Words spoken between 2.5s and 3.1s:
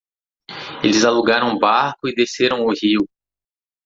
o rio.